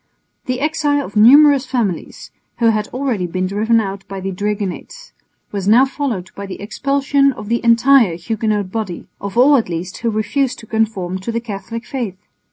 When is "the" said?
0.47-0.61, 4.19-4.31, 6.47-6.59, 7.49-7.63, 11.31-11.39